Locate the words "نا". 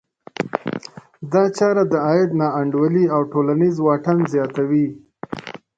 2.39-2.47